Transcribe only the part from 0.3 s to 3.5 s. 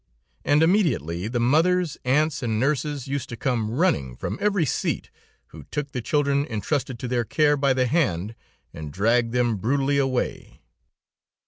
And, immediately, the mothers, aunts and nurses used to